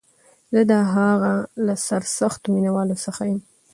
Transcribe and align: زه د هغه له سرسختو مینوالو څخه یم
زه 0.53 0.61
د 0.71 0.73
هغه 0.93 1.33
له 1.65 1.75
سرسختو 1.87 2.47
مینوالو 2.53 2.95
څخه 3.05 3.21
یم 3.29 3.39